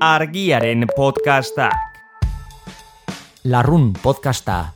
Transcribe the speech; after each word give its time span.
argiaren 0.00 0.86
podcastak. 0.94 1.74
Larrun 3.44 3.92
podcasta. 3.92 4.72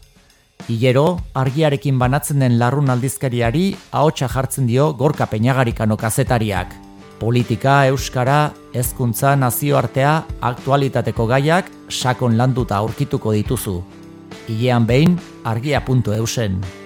Hilero, 0.67 1.21
argiarekin 1.35 1.99
banatzen 1.99 2.43
den 2.43 2.59
larrun 2.59 2.91
aldizkariari 2.91 3.77
ahotsa 3.93 4.29
jartzen 4.29 4.67
dio 4.67 4.93
gorka 4.95 5.27
peñagarikano 5.27 5.97
kazetariak. 5.97 6.75
Politika, 7.21 7.87
euskara, 7.87 8.51
hezkuntza, 8.75 9.37
nazioartea, 9.37 10.25
aktualitateko 10.41 11.27
gaiak 11.27 11.71
sakon 11.89 12.37
landuta 12.37 12.77
aurkituko 12.83 13.33
dituzu. 13.33 13.83
Hilean 14.49 14.87
behin, 14.87 15.21
argia.eusen. 15.45 16.82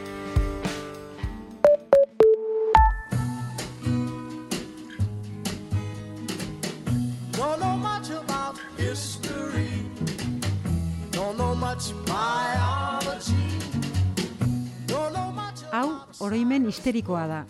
histerikoa 16.97 17.27
da. 17.29 17.45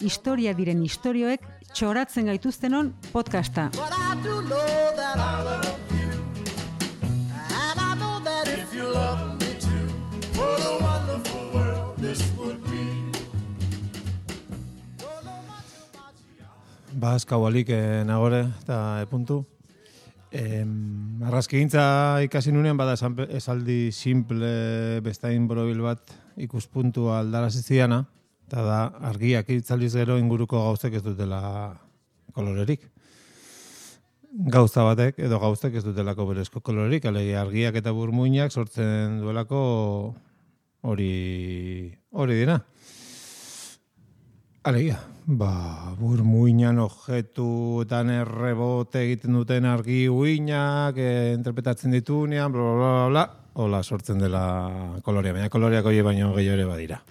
Historia 0.00 0.54
diren 0.56 0.80
istorioek 0.82 1.42
txoratzen 1.74 2.30
gaituztenon 2.30 2.92
podcasta. 3.12 3.68
Ba, 17.02 17.16
eskaualik 17.18 17.68
eh, 17.68 18.04
nagore, 18.06 18.46
eta 18.62 19.02
epuntu. 19.02 19.42
Em, 20.32 21.20
argazkigintza 21.26 22.22
ikasi 22.24 22.52
nunean, 22.52 22.78
bada 22.78 22.94
esaldi 23.28 23.90
simple 23.92 25.00
bestain 25.04 25.48
borobil 25.48 25.82
bat 25.84 26.14
ikuspuntu 26.40 27.10
aldaraziziana, 27.12 28.06
eta 28.52 28.62
da 28.68 28.80
argiak 29.08 29.48
itzaliz 29.48 29.94
gero 29.96 30.18
inguruko 30.20 30.58
gauzek 30.60 30.98
ez 30.98 31.02
dutela 31.06 31.38
kolorerik. 32.36 32.82
Gauza 34.52 34.84
batek 34.84 35.22
edo 35.24 35.38
gauzek 35.40 35.78
ez 35.80 35.84
dutelako 35.86 36.26
berezko 36.28 36.60
kolorerik, 36.60 37.06
alegia 37.08 37.40
argiak 37.40 37.78
eta 37.80 37.94
burmuinak 37.96 38.52
sortzen 38.52 39.22
duelako 39.22 39.60
hori 40.84 41.14
hori 42.12 42.36
dira. 42.42 42.58
Alegia, 44.68 44.98
ba, 45.24 45.96
burmuinan 45.96 46.82
objetuetan 46.84 48.12
errebote 48.18 49.00
egiten 49.06 49.40
duten 49.40 49.64
argi 49.64 50.04
uinak, 50.12 51.00
e, 51.00 51.32
interpretatzen 51.38 51.96
ditunean, 51.96 52.52
bla, 52.52 52.68
bla, 52.68 52.76
bla, 52.76 53.08
bla, 53.16 53.24
hola 53.64 53.82
sortzen 53.82 54.20
dela 54.20 54.44
kolorea, 55.02 55.40
baina 55.40 55.50
koloreak 55.50 55.88
hori 55.88 56.04
baino 56.04 56.34
gehiago 56.36 56.60
ere 56.60 56.68
badira. 56.68 57.02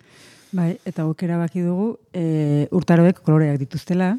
Bai, 0.52 0.75
eta 0.85 1.05
guk 1.07 1.21
erabaki 1.23 1.61
dugu 1.63 1.94
e, 2.11 2.67
urtaroek 2.75 3.21
koloreak 3.23 3.59
dituztela. 3.61 4.13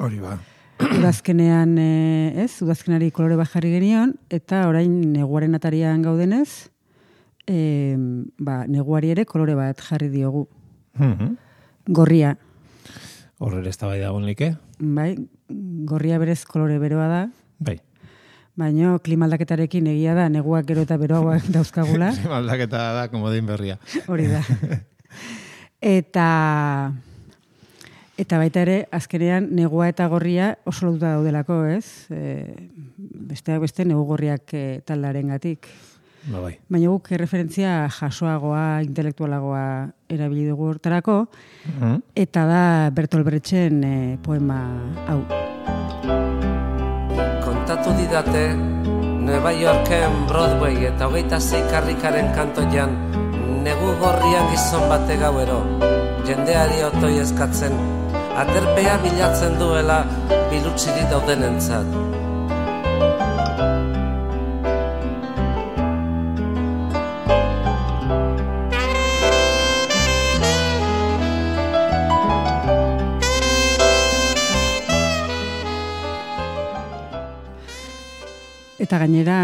Hori 0.00 0.18
ba. 0.22 0.38
Udazkenean, 0.80 1.76
e, 1.78 2.44
ez, 2.44 2.50
udazkenari 2.64 3.10
kolore 3.14 3.36
bat 3.38 3.50
jarri 3.52 3.74
genion, 3.76 4.14
eta 4.32 4.64
orain 4.70 4.90
neguaren 5.12 5.54
atarian 5.58 6.00
gaudenez, 6.02 6.70
e, 7.46 7.94
ba, 8.40 8.62
neguari 8.66 9.12
ere 9.12 9.26
kolore 9.28 9.54
bat 9.58 9.80
jarri 9.84 10.08
diogu. 10.12 10.46
Mhm. 10.98 11.36
Gorria, 11.92 12.36
Horre 13.44 13.60
ez 13.68 13.76
da 13.76 13.88
bai 13.90 13.98
dagoen 14.00 14.24
like? 14.24 14.54
bai, 14.78 15.16
gorria 15.84 16.16
berez 16.22 16.44
kolore 16.48 16.78
beroa 16.78 17.08
da, 17.10 17.18
Bai. 17.58 17.74
baino 18.56 18.94
klimaldaketarekin 19.04 19.86
egia 19.90 20.14
da, 20.16 20.28
neguak 20.30 20.64
gero 20.66 20.86
eta 20.86 20.96
beroagoak 20.96 21.50
dauzkagula. 21.58 22.12
Aldaketa 22.38 22.86
da, 22.96 23.08
komodin 23.12 23.44
berria. 23.46 23.76
Hori 24.08 24.30
da. 24.32 24.40
eta 25.84 26.92
eta 28.16 28.38
baita 28.38 28.62
ere 28.62 28.76
azkenean 28.94 29.50
negua 29.52 29.88
eta 29.90 30.06
gorria 30.08 30.54
oso 30.64 30.86
lotuta 30.86 31.16
daudelako, 31.16 31.64
ez? 31.66 32.06
E, 32.14 32.54
besteak 33.28 33.60
beste 33.66 33.84
negu 33.84 34.04
gorriak 34.08 34.54
e, 34.54 34.80
taldarengatik. 34.86 35.66
Ba, 36.30 36.40
bai. 36.40 36.54
Baina 36.72 36.88
guk 36.88 37.10
referentzia 37.20 37.88
jasoagoa, 37.92 38.80
intelektualagoa 38.86 39.64
erabili 40.08 40.46
dugu 40.48 40.70
hortarako, 40.72 41.26
Mhm. 41.68 41.98
eta 42.14 42.46
da 42.46 42.90
Bertolt 42.94 43.26
Brechten 43.26 43.84
e, 43.84 44.18
poema 44.22 44.62
hau. 45.08 45.20
Kontatu 47.44 47.92
didate 47.98 48.54
Nueva 48.56 49.52
Yorken 49.52 50.26
Broadway 50.28 50.86
eta 50.86 51.08
hogeita 51.08 51.40
zei 51.40 51.60
karrikaren 51.70 52.32
kantoian 52.34 53.23
negu 53.64 53.94
gorrian 54.00 54.50
gizon 54.52 54.84
bate 54.90 55.16
gauero 55.16 55.60
jendeari 56.28 56.82
otoi 56.84 57.14
eskatzen 57.22 57.72
aterpea 58.42 58.98
bilatzen 59.04 59.56
duela 59.60 60.02
bilutsiri 60.50 61.06
daudenentzat. 61.10 61.88
Eta 78.84 78.98
gainera, 79.00 79.36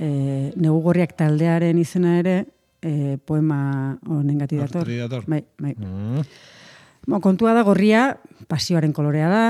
e, 0.00 0.52
negu 0.56 0.78
gorriak 0.80 1.12
taldearen 1.20 1.76
izena 1.82 2.16
ere, 2.22 2.36
e, 2.82 3.18
poema 3.24 3.98
honengatik 4.06 4.60
dator. 4.60 4.82
Hortik 4.84 4.98
dator. 5.04 5.24
Bai, 5.26 5.44
bai. 5.58 5.74
Mhm. 5.76 6.22
Bo, 7.06 7.20
kontua 7.20 7.54
da 7.54 7.62
gorria, 7.62 8.16
pasioaren 8.50 8.92
kolorea 8.92 9.28
da, 9.30 9.44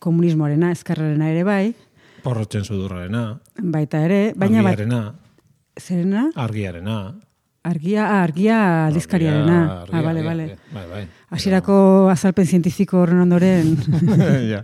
komunismoarena, 0.00 0.72
eskarrarena 0.72 1.28
ere 1.28 1.44
bai, 1.44 1.74
Porrotzen 2.22 2.64
sudurrarena, 2.66 3.38
baita 3.62 4.00
ere, 4.02 4.32
baina 4.36 4.62
bat, 4.66 4.80
zerena? 5.78 6.30
argiarena. 6.34 7.14
Argia, 7.68 8.04
ah, 8.06 8.22
argia 8.22 8.86
aldizkariarena. 8.86 9.56
Argia, 9.82 9.98
ah, 9.98 10.02
bale, 10.02 10.22
bale. 10.22 10.44
Bai, 10.72 10.84
bai. 10.88 11.02
Hasierako 11.34 12.08
azalpen 12.08 12.46
zientifiko 12.46 13.02
horren 13.02 13.20
ondoren, 13.26 13.74
ja. 14.52 14.62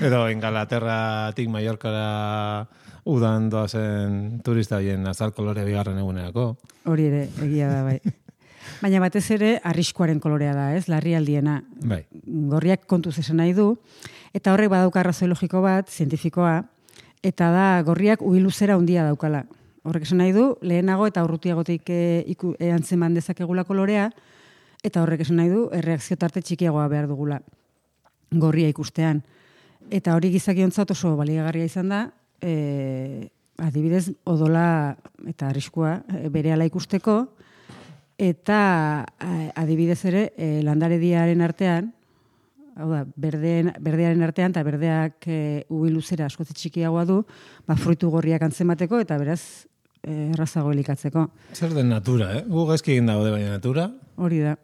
Edo 0.00 0.24
Ingalaterratik 0.32 1.50
Mallorcara 1.52 2.66
udan 3.06 3.48
doazen 3.50 4.40
turista 4.44 4.80
hoien 4.80 5.06
azal 5.06 5.32
kolore 5.32 5.64
bigarren 5.64 5.98
egunerako. 6.02 6.56
hori 6.90 7.06
ere, 7.06 7.26
egia 7.46 7.68
da, 7.70 7.82
bai. 7.86 8.00
Baina 8.82 9.00
batez 9.00 9.24
ere, 9.30 9.52
arriskuaren 9.64 10.18
kolorea 10.20 10.52
da, 10.54 10.66
ez? 10.74 10.88
Larrialdiena. 10.90 11.60
Bai. 11.86 12.02
Gorriak 12.50 12.86
kontuz 12.90 13.14
esan 13.22 13.38
nahi 13.40 13.54
du, 13.54 13.76
eta 14.34 14.52
horrek 14.52 14.72
badauka 14.74 15.00
arrazoi 15.00 15.28
logiko 15.30 15.62
bat, 15.62 15.88
zientifikoa, 15.88 16.64
eta 17.22 17.50
da 17.54 17.68
gorriak 17.86 18.22
uiluzera 18.26 18.74
handia 18.74 19.06
daukala. 19.06 19.44
Horrek 19.86 20.02
esan 20.08 20.18
nahi 20.18 20.34
du, 20.34 20.56
lehenago 20.66 21.06
eta 21.06 21.22
urrutiagotik 21.24 21.88
e, 21.94 22.00
iku, 22.26 22.56
e, 22.58 22.72
antzeman 22.74 23.14
dezakegula 23.14 23.64
kolorea, 23.64 24.10
eta 24.82 25.02
horrek 25.02 25.22
esan 25.22 25.38
nahi 25.40 25.54
du, 25.54 25.68
erreakzio 25.72 26.18
tarte 26.18 26.42
txikiagoa 26.42 26.88
behar 26.90 27.06
dugula 27.06 27.40
gorria 28.34 28.68
ikustean. 28.68 29.22
Eta 29.94 30.16
hori 30.18 30.32
gizakiontzat 30.34 30.90
oso 30.90 31.14
baliagarria 31.16 31.70
izan 31.70 31.94
da, 31.94 32.06
e, 32.40 33.28
adibidez, 33.58 34.10
odola 34.24 34.96
eta 35.26 35.48
arriskua 35.48 36.00
e, 36.08 36.28
berehala 36.32 36.66
ikusteko, 36.68 37.18
eta 38.16 39.04
adibidez 39.60 40.00
ere, 40.08 40.30
e, 40.36 40.62
landarediaren 40.64 41.42
artean, 41.44 41.92
hau 42.76 42.88
da, 42.90 43.04
berdeen, 43.16 43.72
berdearen 43.80 44.24
artean, 44.24 44.52
eta 44.52 44.64
berdeak 44.66 45.28
e, 45.28 45.38
ubiluzera 45.72 46.28
askoz 46.28 46.48
txikiagoa 46.52 47.04
du, 47.08 47.22
ba, 47.68 47.76
fruitu 47.80 48.10
gorriak 48.12 48.44
antzemateko, 48.46 49.00
eta 49.04 49.18
beraz, 49.20 49.40
e, 50.02 50.32
errazago 50.34 50.72
elikatzeko. 50.74 51.28
Zer 51.56 51.72
den 51.76 51.88
natura, 51.92 52.32
eh? 52.38 52.44
Gu 52.48 52.66
gaizki 52.70 52.96
egin 52.96 53.08
dago 53.12 53.24
baina 53.30 53.56
natura, 53.56 53.90
Hori 54.16 54.40
da. 54.44 54.56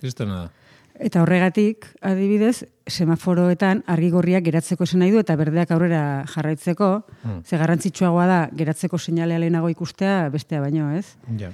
kristona 0.00 0.44
da. 0.44 0.65
Eta 0.98 1.20
horregatik, 1.20 1.84
adibidez, 2.00 2.64
semaforoetan 2.88 3.82
argi 3.90 4.08
gorriak 4.14 4.44
geratzeko 4.46 4.86
esan 4.86 5.02
nahi 5.02 5.12
du 5.12 5.20
eta 5.20 5.36
berdeak 5.36 5.70
aurrera 5.74 6.24
jarraitzeko, 6.32 6.90
Hmm. 7.22 7.42
ze 7.44 7.58
garrantzitsuagoa 7.58 8.26
da 8.26 8.38
geratzeko 8.52 8.98
seinalea 8.98 9.38
lehenago 9.38 9.68
ikustea 9.68 10.28
bestea 10.30 10.60
baino, 10.60 10.90
ez? 10.96 11.16
Ja. 11.38 11.50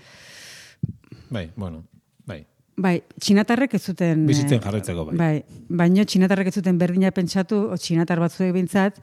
Bai, 1.30 1.50
bueno, 1.56 1.84
bai. 2.26 2.46
Bai, 2.76 3.02
txinatarrek 3.18 3.74
ez 3.74 3.82
zuten... 3.82 4.26
Bizitzen 4.26 4.58
eh, 4.58 4.62
jarraitzeko, 4.62 5.06
bai. 5.06 5.16
Bai, 5.16 5.44
baino 5.68 6.04
txinatarrek 6.04 6.48
ez 6.48 6.54
zuten 6.54 6.78
berdina 6.78 7.10
pentsatu, 7.10 7.68
o 7.72 7.76
txinatar 7.76 8.20
batzuek 8.20 8.52
bintzat, 8.52 9.00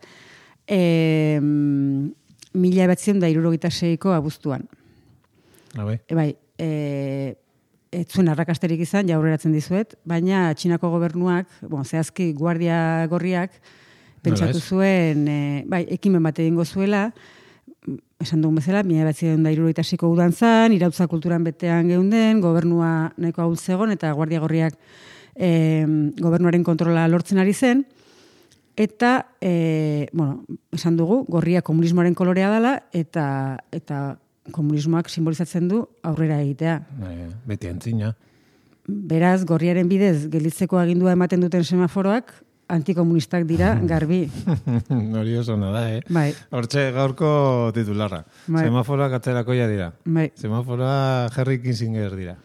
e, 0.69 1.39
mila 1.41 2.83
ebatzen 2.87 3.19
da 3.19 3.29
irurogeita 3.29 3.69
seiko 3.69 4.13
abuztuan. 4.13 4.67
Ah, 5.75 5.83
bai. 5.83 5.99
E, 6.07 6.15
bai, 6.15 6.29
e, 6.57 7.35
ez 7.91 8.05
zuen 8.13 8.29
arrakasterik 8.29 8.81
izan, 8.85 9.09
ja 9.09 9.17
aurreratzen 9.17 9.53
dizuet, 9.55 9.95
baina 10.07 10.49
Txinako 10.53 10.91
gobernuak, 10.93 11.49
bon, 11.69 11.85
zehazki 11.85 12.31
guardia 12.37 13.07
gorriak, 13.09 13.55
pentsatu 14.23 14.59
zuen, 14.59 15.25
e, 15.27 15.39
bai, 15.69 15.85
ekimen 15.97 16.23
bat 16.23 16.39
egingo 16.39 16.65
zuela, 16.65 17.09
esan 18.19 18.43
dugun 18.43 18.59
bezala, 18.59 18.83
mila 18.83 19.07
batzi 19.07 19.31
da 19.39 19.53
iruroitasiko 19.53 20.09
udan 20.11 20.33
zan, 20.35 20.75
irautza 20.75 21.07
kulturan 21.07 21.45
betean 21.47 21.87
geunden, 21.89 22.41
gobernua 22.43 23.13
nahiko 23.17 23.45
hau 23.45 23.55
zegon, 23.55 23.93
eta 23.95 24.11
guardia 24.13 24.41
gorriak 24.43 24.75
e, 25.35 25.85
gobernuaren 26.19 26.65
kontrola 26.67 27.07
lortzen 27.07 27.39
ari 27.41 27.55
zen, 27.55 27.85
eta, 28.79 29.31
e, 29.41 30.07
bueno, 30.13 30.43
esan 30.75 30.99
dugu, 30.99 31.23
gorria 31.27 31.63
komunismoaren 31.65 32.15
kolorea 32.15 32.51
dela, 32.51 32.75
eta, 32.93 33.57
eta 33.75 34.19
komunismoak 34.51 35.09
simbolizatzen 35.09 35.67
du 35.71 35.83
aurrera 36.03 36.41
egitea. 36.43 36.79
Bai, 36.99 37.15
beti 37.47 37.67
antzina. 37.71 38.13
Beraz, 38.89 39.43
gorriaren 39.45 39.89
bidez, 39.89 40.27
gelditzeko 40.33 40.79
agindua 40.81 41.11
ematen 41.13 41.41
duten 41.45 41.63
semaforoak, 41.63 42.31
antikomunistak 42.69 43.45
dira, 43.49 43.75
garbi. 43.91 44.23
Hori 44.89 45.35
oso 45.37 45.53
ona 45.57 45.71
da, 45.73 45.83
eh? 45.93 46.01
Bai, 46.09 46.31
Hortxe 46.53 46.89
gaurko 46.95 47.29
titularra. 47.75 48.23
Bai. 48.47 48.65
Semaforoak 48.67 49.13
atzerakoia 49.19 49.67
dira. 49.69 49.91
bai. 50.05 50.31
Semaforoa 50.37 51.29
Henry 51.35 51.61
Kissinger 51.61 52.15
dira. 52.17 52.35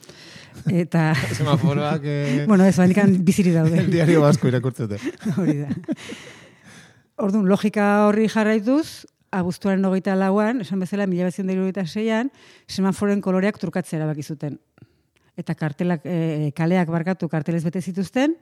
Eta, 0.71 1.13
Semaforoak 1.39 2.03
eh, 2.05 2.45
bueno, 2.51 2.65
ez, 2.65 2.77
bandikan 2.79 3.17
biziri 3.25 3.53
daude. 3.53 3.79
el 3.85 3.91
diario 3.93 4.21
vasco 4.23 4.49
irakurtzete. 4.49 5.01
Hori 5.37 5.59
da. 5.65 5.69
Orduan, 7.25 7.45
logika 7.47 8.07
horri 8.09 8.29
jarraituz, 8.29 9.07
abuztuaren 9.35 9.85
hogeita 9.85 10.15
lauan, 10.19 10.63
esan 10.65 10.83
bezala, 10.83 11.07
mila 11.11 11.29
bezion 11.29 11.51
da 11.73 11.87
seian, 11.87 12.31
semaforen 12.69 13.21
koloreak 13.21 13.59
trukatzea 13.59 13.99
erabaki 13.99 14.23
zuten. 14.23 14.59
Eta 15.37 15.55
kartelak, 15.55 16.05
e, 16.05 16.53
kaleak 16.55 16.89
barkatu 16.89 17.29
kartelez 17.29 17.65
bete 17.65 17.81
zituzten, 17.81 18.37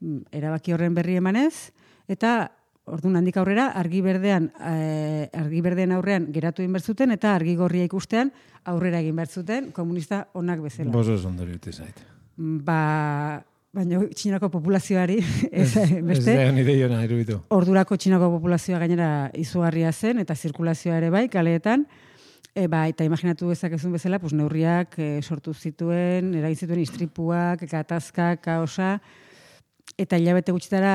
mm, 0.00 0.28
erabaki 0.32 0.72
horren 0.72 0.94
berri 0.94 1.16
emanez, 1.16 1.72
eta 2.08 2.50
orduan 2.84 3.16
handik 3.16 3.36
aurrera, 3.40 3.70
argi 3.80 4.02
berdean, 4.04 4.50
e, 4.60 5.30
argi 5.32 5.62
berdean 5.64 5.92
aurrean 5.96 6.28
geratu 6.32 6.62
egin 6.62 6.76
berzuten, 6.76 7.14
eta 7.16 7.34
argi 7.34 7.56
gorria 7.56 7.84
ikustean 7.84 8.32
aurrera 8.64 9.00
egin 9.00 9.16
berzuten, 9.16 9.72
komunista 9.72 10.26
onak 10.34 10.60
bezala. 10.60 10.92
Boso 10.92 11.16
ondori 11.28 11.56
uti 11.56 11.72
zait. 11.72 12.04
Ba, 12.36 13.42
baina 13.74 14.00
txinako 14.14 14.50
populazioari, 14.54 15.18
ez, 15.50 15.68
beste, 16.06 16.32
Ez 16.34 16.46
da 16.46 16.50
nire 16.54 16.76
jona 16.78 17.02
iruditu. 17.04 17.40
ordurako 17.54 17.98
txinako 17.98 18.30
populazioa 18.36 18.80
gainera 18.84 19.10
izugarria 19.40 19.92
zen 19.92 20.22
eta 20.22 20.36
zirkulazioa 20.36 21.00
ere 21.02 21.10
bai 21.14 21.26
kaleetan. 21.32 21.86
E, 22.54 22.68
ba, 22.70 22.84
eta 22.86 23.02
imaginatu 23.02 23.48
dezakezun 23.50 23.96
bezala, 23.96 24.20
pues, 24.22 24.30
neurriak 24.32 24.94
e, 25.02 25.08
sortu 25.26 25.50
zituen, 25.54 26.30
eragin 26.38 26.60
zituen 26.62 26.84
istripuak, 26.84 27.64
gatazkak, 27.66 28.44
kaosa, 28.46 29.00
eta 29.98 30.20
hilabete 30.22 30.54
gutxitara 30.54 30.94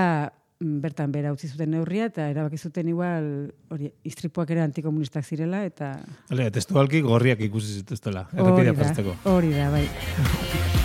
mm, 0.63 0.79
bertan 0.79 1.11
bera 1.11 1.35
utzi 1.35 1.51
zuten 1.51 1.75
neurria, 1.75 2.07
eta 2.13 2.29
erabaki 2.31 2.55
zuten 2.55 2.87
igual, 2.95 3.29
hori, 3.75 3.91
istripuak 4.07 4.55
ere 4.55 4.63
antikomunistak 4.69 5.27
zirela, 5.27 5.65
eta 5.67 5.97
Ale, 6.31 6.47
testualki 6.47 7.03
gorriak 7.03 7.43
ikusi 7.51 7.81
zituztela. 7.83 8.29
Errepidea 8.31 8.79
pasteko. 8.79 9.19
hori 9.35 9.51
da, 9.59 9.67
bai. 9.75 9.89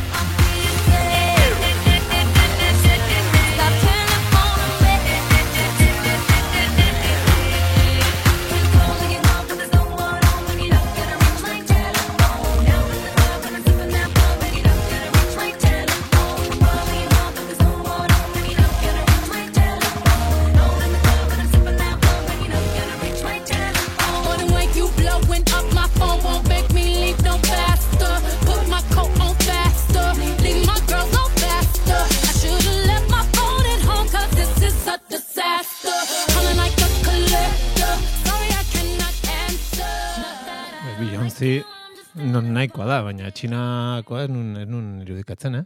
txinakoa 43.44 44.24
ez 44.24 44.30
nun, 44.32 44.54
ez 44.56 44.68
nun 44.68 45.02
irudikatzen, 45.04 45.60
eh? 45.60 45.64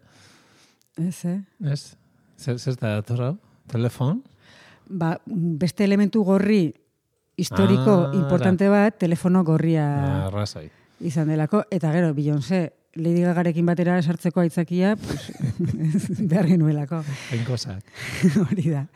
Ez, 0.99 1.23
eh? 1.31 1.39
Ez? 1.71 1.95
Zer, 2.39 2.59
zer 2.59 2.75
da 2.81 2.97
dator 2.99 3.23
hau? 3.23 3.35
Telefon? 3.71 4.23
Ba, 4.89 5.17
beste 5.27 5.85
elementu 5.87 6.25
gorri 6.27 6.73
historiko 7.39 7.95
Ah, 8.09 8.17
importante 8.19 8.67
bat, 8.73 8.97
telefono 8.99 9.45
gorria 9.47 10.27
Arrasai. 10.27 10.67
izan 11.01 11.29
delako, 11.31 11.63
eta 11.71 11.93
gero, 11.95 12.11
Beyoncé, 12.15 12.73
Lady 12.99 13.23
Gagarekin 13.23 13.67
batera 13.67 14.01
sartzeko 14.03 14.41
aitzakia, 14.41 14.97
pues, 14.97 15.29
behar 16.31 16.49
genuelako, 16.51 17.05
Hain 17.31 17.45
kozak. 17.47 17.85
hori 18.49 18.71
da. 18.73 18.87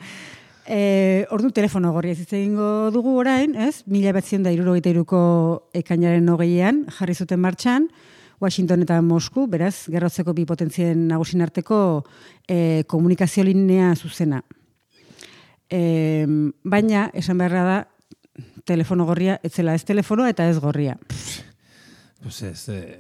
E, 0.67 1.27
ordu 1.31 1.53
telefono 1.55 1.93
gorria 1.93 2.17
ez 2.17 2.27
egingo 2.33 2.91
dugu 2.91 3.15
orain, 3.21 3.55
ez? 3.55 3.85
Mila 3.87 4.15
batzion 4.17 4.43
da 4.43 4.51
irurogeita 4.51 4.91
iruko 4.91 5.23
ekainaren 5.75 6.27
hogeian 6.31 6.87
jarri 6.99 7.15
zuten 7.15 7.39
martxan, 7.43 7.87
Washington 8.43 8.83
eta 8.83 8.99
Mosku, 9.07 9.47
beraz, 9.47 9.87
gerrotzeko 9.93 10.35
bi 10.35 10.45
potentzien 10.49 11.07
nagusin 11.09 11.45
arteko 11.45 11.79
e, 12.49 12.83
komunikazio 12.91 13.45
linea 13.47 13.93
zuzena. 13.95 14.43
E, 15.71 16.27
baina, 16.65 17.07
esan 17.15 17.39
beharra 17.39 17.63
da, 17.69 17.79
telefono 18.67 19.07
gorria, 19.07 19.39
ez 19.43 19.53
zela 19.55 19.77
ez 19.79 19.85
telefono 19.87 20.27
eta 20.27 20.49
ez 20.51 20.59
gorria. 20.61 20.99
Pues 22.23 22.43
ez, 22.43 22.69
eh, 22.69 22.99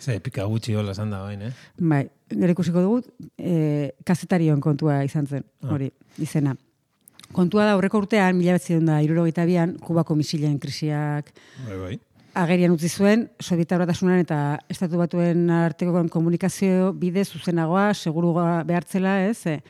ze 0.00 0.20
pika 0.20 0.44
gutxi 0.44 0.74
hola 0.74 0.92
esan 0.92 1.10
da 1.10 1.22
bain, 1.22 1.42
eh? 1.42 1.52
Bai, 1.78 2.04
gero 2.30 2.54
ikusiko 2.54 2.82
dugu, 2.82 3.02
e, 3.38 3.92
kazetarion 4.04 4.60
kontua 4.60 5.02
izan 5.04 5.26
zen, 5.26 5.44
hori, 5.62 5.90
izena. 6.18 6.56
Kontua 7.34 7.66
da, 7.66 7.74
aurreko 7.74 7.98
urtean, 8.04 8.36
mila 8.38 8.54
betzen 8.54 8.86
da, 8.86 9.00
irurogeita 9.02 9.44
bian, 9.46 9.74
Kubako 9.82 10.14
misilen 10.14 10.60
krisiak 10.62 11.32
Bai, 11.66 11.78
bai. 11.78 11.96
Agerian 12.36 12.74
utzi 12.74 12.88
zuen, 12.92 13.26
Sovietar 13.40 13.80
batasunan 13.80 14.20
eta 14.20 14.38
estatu 14.72 15.00
batuen 15.00 15.48
arteko 15.50 16.04
komunikazio 16.12 16.92
bide 16.92 17.24
zuzenagoa, 17.24 17.92
seguruga 17.94 18.62
behartzela, 18.68 19.16
ez? 19.24 19.46
E, 19.46 19.60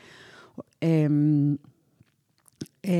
em, 0.81 1.57
e, 2.83 2.97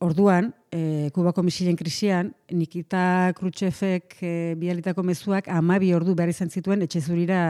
orduan, 0.00 0.52
e, 0.72 1.10
Kubako 1.14 1.42
misilen 1.44 1.76
krisian, 1.76 2.32
Nikita 2.50 3.32
Khrushchevek 3.36 4.16
e, 4.22 4.32
bialitako 4.58 5.04
mezuak 5.04 5.50
amabi 5.52 5.92
ordu 5.94 6.14
behar 6.16 6.32
izan 6.32 6.48
zituen 6.50 6.82
etxe 6.86 7.02
zurira 7.02 7.42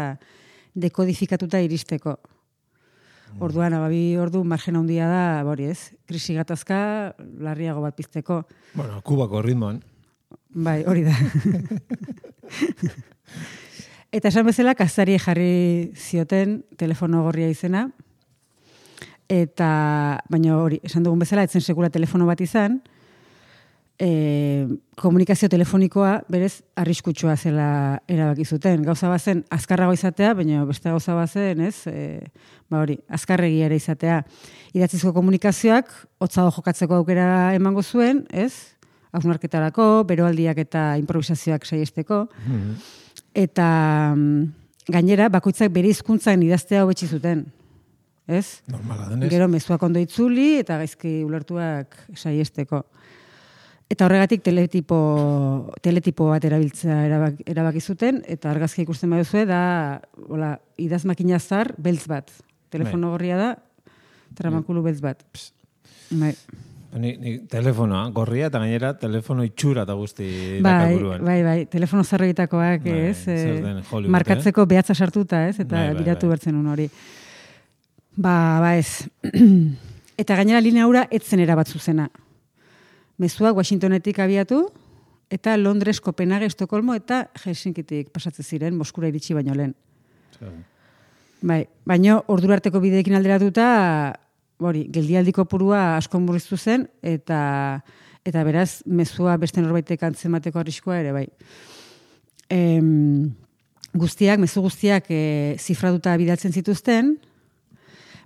dekodifikatuta 0.74 1.60
iristeko. 1.62 2.16
Orduan, 3.44 3.74
ababi 3.76 4.16
ordu 4.18 4.40
margen 4.42 4.78
handia 4.80 5.06
da, 5.06 5.22
bori 5.44 5.68
ez, 5.68 5.92
krisi 6.08 6.34
gatazka 6.34 7.14
larriago 7.44 7.84
bat 7.84 7.94
pizteko. 7.94 8.42
Bueno, 8.74 9.02
kubako 9.04 9.42
ritmoan. 9.44 9.82
Bai, 10.54 10.82
hori 10.88 11.04
da. 11.04 11.14
Eta 14.12 14.30
esan 14.30 14.46
bezala, 14.48 14.74
kazari 14.74 15.18
jarri 15.20 15.92
zioten 15.94 16.62
telefono 16.80 17.22
gorria 17.26 17.50
izena. 17.52 17.90
Eta, 19.28 19.68
baina 20.32 20.56
hori, 20.56 20.80
esan 20.88 21.04
dugun 21.04 21.20
bezala, 21.20 21.44
etzen 21.44 21.60
sekula 21.60 21.90
telefono 21.92 22.24
bat 22.26 22.40
izan, 22.40 22.78
e, 23.98 24.66
komunikazio 24.96 25.48
telefonikoa 25.52 26.22
berez 26.30 26.62
arriskutsua 26.78 27.36
zela 27.36 27.68
erabaki 28.08 28.46
zuten. 28.46 28.82
Gauza 28.86 29.10
bazen 29.10 29.44
azkarrago 29.50 29.92
izatea, 29.92 30.32
baina 30.38 30.64
beste 30.68 30.88
gauza 30.88 31.14
bazen, 31.18 31.60
ez? 31.66 31.76
E, 31.90 32.24
ba 32.70 32.80
hori, 32.84 32.98
azkarregi 33.08 33.60
ere 33.66 33.76
izatea. 33.76 34.22
Idatzizko 34.72 35.12
komunikazioak 35.16 35.92
hotzago 36.22 36.54
jokatzeko 36.56 37.02
aukera 37.02 37.28
emango 37.58 37.82
zuen, 37.82 38.24
ez? 38.30 38.77
Hausnarketarako, 39.18 39.88
beroaldiak 40.08 40.62
eta 40.62 40.88
improvisazioak 41.00 41.66
saiesteko. 41.66 42.24
Eta 43.34 43.68
mm, 44.14 44.44
gainera 44.94 45.28
bakoitzak 45.32 45.72
bere 45.74 45.90
hizkuntzan 45.92 46.42
idaztea 46.46 46.84
hobetsi 46.86 47.10
zuten. 47.10 47.46
Ez? 48.28 48.60
Normala 48.68 49.08
denez. 49.08 49.30
Gero 49.32 49.48
mezuak 49.48 49.82
ondo 49.82 50.00
itzuli 50.00 50.58
eta 50.60 50.76
gaizki 50.80 51.22
ulertuak 51.24 51.96
saiesteko. 52.14 52.82
Eta 53.88 54.04
horregatik 54.04 54.42
teletipo, 54.44 54.98
teletipo 55.80 56.26
bat 56.28 56.44
erabiltzea 56.44 56.98
erabak, 57.06 57.38
erabaki 57.48 57.80
zuten, 57.80 58.20
eta 58.28 58.50
argazki 58.50 58.82
ikusten 58.84 59.08
baduzue 59.14 59.46
da, 59.48 59.60
hola, 60.28 60.58
idaz 60.76 61.06
makina 61.08 61.40
zar, 61.40 61.72
beltz 61.80 62.04
bat. 62.10 62.28
Telefono 62.68 63.14
gorria 63.14 63.38
da, 63.40 63.48
tramakulu 64.36 64.82
beltz 64.84 65.00
bat. 65.00 65.24
Bai, 66.10 66.34
Ni, 66.96 67.10
ni 67.20 67.32
telefonoa, 67.52 68.06
gorria 68.16 68.46
eta 68.48 68.58
gainera 68.62 68.94
telefono 68.96 69.44
itxura 69.44 69.82
eta 69.84 69.92
guzti 69.92 70.24
bai, 70.64 70.72
dakaburuan. 70.72 71.24
bai, 71.26 71.42
bai, 71.44 71.58
telefono 71.68 72.02
zarroitakoak, 72.04 72.82
Bai, 72.86 72.98
ez? 73.10 73.26
eh, 73.28 73.60
den 73.60 73.82
Hollywood, 73.90 74.08
markatzeko 74.14 74.64
behatza 74.66 74.94
sartuta, 74.94 75.42
ez? 75.50 75.58
Eta 75.60 75.74
Bai, 75.76 75.90
bai, 75.92 75.98
biratu 76.02 76.26
bai. 76.26 76.30
bertzen 76.32 76.56
un 76.56 76.66
hori. 76.72 76.88
Ba, 78.16 78.58
ba 78.64 78.76
ez. 78.80 79.04
Eta 80.18 80.34
gainera 80.34 80.60
linea 80.64 80.86
hura 80.88 81.04
etzen 81.14 81.38
erabat 81.44 81.68
zuzena. 81.68 82.08
Mezuak 83.18 83.54
Washingtonetik 83.56 84.18
abiatu, 84.18 84.64
eta 85.30 85.56
Londres, 85.58 86.00
Kopenhague, 86.00 86.46
Estokolmo 86.46 86.94
eta 86.96 87.28
Helsinkitik 87.44 88.08
pasatzen 88.10 88.44
ziren, 88.46 88.76
Moskura 88.78 89.08
iritsi 89.12 89.34
baino 89.36 89.54
lehen. 89.54 89.74
Bai, 91.42 91.66
baino 91.86 92.24
ordura 92.26 92.56
arteko 92.58 92.80
bideekin 92.80 93.14
alderatuta, 93.14 93.66
hori, 94.58 94.86
geldialdiko 94.92 95.44
purua 95.48 95.96
asko 95.96 96.20
murriztu 96.20 96.56
zen, 96.56 96.88
eta 97.02 97.82
eta 98.28 98.42
beraz, 98.44 98.82
mezua 98.84 99.36
beste 99.40 99.62
norbaitek 99.62 100.02
antzemateko 100.04 100.60
arriskoa 100.60 100.98
ere, 101.00 101.12
bai. 101.16 101.26
Em, 102.52 103.30
guztiak, 103.96 104.40
mezu 104.42 104.60
guztiak 104.64 105.06
e, 105.08 105.56
zifraduta 105.58 106.16
bidaltzen 106.20 106.52
zituzten, 106.52 107.14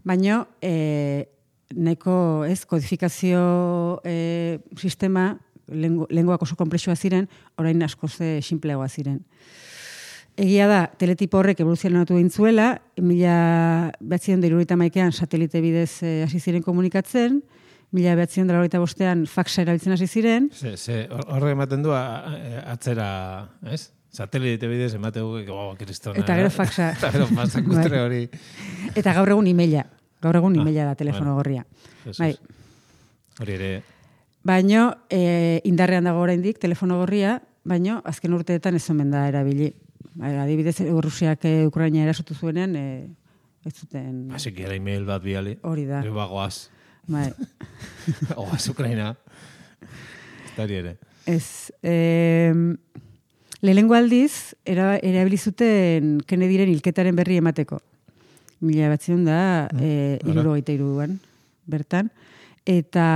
baino 0.02 0.46
e, 0.58 1.28
nahiko, 1.74 2.44
ez, 2.48 2.64
kodifikazio 2.66 4.00
e, 4.04 4.58
sistema 4.76 5.36
lengu- 5.70 6.08
lenguak 6.10 6.42
oso 6.42 6.56
komplexua 6.58 6.96
ziren, 6.96 7.28
orain 7.58 7.82
asko 7.86 8.08
ze 8.08 8.40
simpleagoa 8.42 8.88
ziren. 8.88 9.20
Egia 10.36 10.66
da, 10.66 10.86
teletipo 10.96 11.38
horrek 11.42 11.60
evoluzionatu 11.60 12.16
egin 12.16 12.30
zuela, 12.32 12.68
mila 12.96 13.92
behatzion 14.00 14.40
da 14.40 14.76
maikean 14.76 15.12
satelite 15.12 15.60
bidez 15.60 16.02
eh, 16.02 16.22
hasi 16.24 16.40
ziren 16.40 16.62
komunikatzen, 16.62 17.42
mila 17.92 18.14
behatzion 18.16 18.46
da 18.48 18.54
laurogeita 18.54 18.80
bostean 18.80 19.26
faxa 19.26 19.62
erabiltzen 19.62 19.92
hasi 19.92 20.06
ziren, 20.06 20.48
Ze, 20.52 20.76
ze, 20.76 21.06
hor- 21.10 21.26
horrek 21.28 21.52
ematen 21.52 21.82
du 21.82 21.92
atzera, 21.92 23.48
ez? 23.68 23.90
Satelite 24.12 24.68
bidez 24.68 24.94
emategu, 24.94 25.38
oh, 25.52 25.74
kristona. 25.76 26.18
Eta 26.20 26.34
gero 26.36 26.50
faxa. 26.50 26.90
Eta 26.98 27.10
gero 27.12 27.26
faxa 27.26 27.60
Bai. 27.60 27.64
kustre 27.68 28.00
hori. 28.00 28.22
eta 28.94 29.12
gaur 29.16 29.28
egun 29.32 29.46
emaila. 29.46 29.84
Gaur 30.22 30.36
egun 30.36 30.56
Ah, 30.58 30.62
emaila 30.62 30.84
da 30.90 30.94
telefono 30.94 31.34
gorria. 31.36 31.64
Bai. 32.18 32.34
Hori 33.40 33.52
ere, 33.56 33.70
Baino, 34.44 34.88
e, 35.08 35.60
indarrean 35.64 36.04
dago 36.04 36.20
oraindik 36.20 36.58
telefono 36.58 36.96
gorria, 36.98 37.36
baino 37.64 38.00
azken 38.04 38.32
urteetan 38.34 38.74
ez 38.74 38.84
omen 38.90 39.10
da 39.14 39.28
erabili. 39.30 39.68
Bai, 40.14 40.35
adibidez, 40.37 40.76
Rusiak 41.00 41.45
e, 41.49 41.66
Ukraina 41.66 42.02
erasotu 42.04 42.35
zuenean, 42.35 42.76
e, 42.76 43.09
ez 43.64 43.75
zuten... 43.78 44.28
hasi 44.35 44.52
kiera 44.52 44.75
email 44.76 45.07
bat 45.09 45.23
biali. 45.25 45.57
Hori 45.62 45.87
da. 45.88 46.02
Gero 46.04 46.16
bagoaz. 46.19 46.69
Bai, 47.09 47.31
Oaz 48.42 48.66
Ukraina. 48.69 49.14
Hori 50.59 50.81
ere. 50.83 50.97
ez... 51.26 51.73
E, 51.83 52.52
lehenengo 53.62 53.95
aldiz, 53.95 54.54
era, 54.66 54.97
erabili 54.99 55.38
zuten 55.38 56.19
Kennedyren 56.26 56.69
hilketaren 56.69 57.16
berri 57.16 57.38
emateko. 57.40 57.78
Mila 58.62 58.90
batzion 58.92 59.25
da, 59.25 59.69
e, 59.78 60.19
hala. 60.21 60.35
irurogeita 60.35 60.75
iruan, 60.75 61.16
bertan. 61.66 62.11
Eta, 62.69 63.07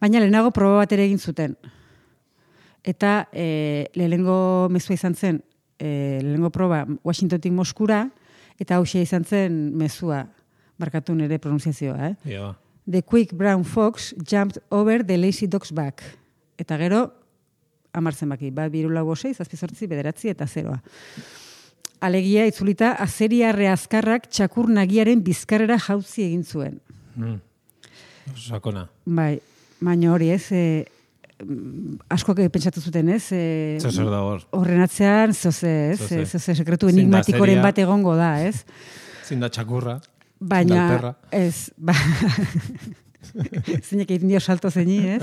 baina 0.00 0.22
lehenago 0.22 0.50
proba 0.54 0.80
bat 0.80 0.96
ere 0.96 1.04
egin 1.06 1.20
zuten. 1.20 1.58
Eta 2.86 3.26
e, 3.34 3.90
lehenengo 3.98 4.70
mezua 4.72 4.96
izan 4.96 5.14
zen, 5.14 5.42
e, 5.78 6.20
lehenengo 6.22 6.50
proba 6.50 6.84
Washingtontik 7.04 7.52
Moskura, 7.52 8.06
eta 8.60 8.78
hausia 8.80 9.02
izan 9.04 9.24
zen 9.24 9.76
mezua, 9.76 10.24
barkatu 10.78 11.14
nire 11.16 11.38
pronunziazioa, 11.42 12.12
eh? 12.12 12.14
Ba. 12.36 12.54
The 12.86 13.02
quick 13.02 13.34
brown 13.34 13.64
fox 13.64 14.14
jumped 14.22 14.62
over 14.70 15.04
the 15.04 15.16
lazy 15.18 15.46
dog's 15.46 15.72
back. 15.72 16.02
Eta 16.56 16.78
gero, 16.78 17.10
amartzen 17.96 18.30
baki, 18.30 18.52
bat 18.54 18.70
biru 18.70 18.92
lau 18.92 19.04
bosei, 19.08 19.34
zazpi 19.34 19.58
sortzi, 19.58 19.88
bederatzi 19.90 20.30
eta 20.30 20.46
zeroa. 20.46 20.78
Alegia, 22.06 22.44
itzulita, 22.46 22.92
azeriarre 23.00 23.70
azkarrak 23.72 24.28
txakur 24.30 24.68
nagiaren 24.70 25.22
bizkarrera 25.24 25.78
jauzi 25.80 26.26
egin 26.28 26.44
zuen. 26.44 26.78
Mm. 27.16 27.40
Sakona. 28.36 28.84
Bai, 29.06 29.38
baina 29.80 30.12
hori 30.12 30.30
ez, 30.34 30.44
e, 30.52 30.84
askoak 32.08 32.40
pentsatu 32.52 32.80
zuten 32.80 33.08
ez, 33.12 33.26
e, 33.32 33.78
Zer 33.80 34.08
da 34.08 34.22
hor. 34.24 34.44
horren 34.56 34.80
atzean, 34.82 35.34
zoze, 35.34 35.72
ez, 35.92 35.98
Zoze. 36.00 36.24
zoze 36.26 36.54
sekretu 36.54 36.88
enigmatikoren 36.88 37.60
bat 37.62 37.78
egongo 37.78 38.14
da, 38.16 38.40
ez? 38.40 38.64
Zin 39.26 39.40
da 39.40 39.50
txakurra. 39.52 39.98
Baina, 40.40 41.14
ez, 41.32 41.70
ba, 41.76 41.92
zeinek 43.86 44.10
egiten 44.10 44.28
dio 44.30 44.40
salto 44.40 44.70
zeini, 44.70 44.98
ez? 45.16 45.22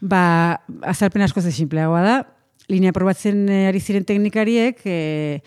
Ba. 0.00 0.60
Azalpen 0.88 1.22
asko 1.22 1.42
ze 1.44 1.52
sinpleagoa 1.52 2.02
da. 2.02 2.16
Linea 2.70 2.92
probatzen 2.94 3.48
eh, 3.50 3.66
ari 3.68 3.80
ziren 3.82 4.04
teknikariek 4.06 4.78
eh, 4.86 5.40